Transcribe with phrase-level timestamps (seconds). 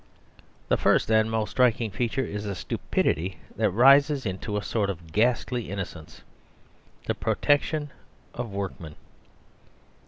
[0.67, 5.11] The first and most striking feature is a stupidity that rises into a sort of
[5.11, 6.23] ghastly innocence.
[7.05, 7.91] The protection
[8.33, 8.95] of workmen!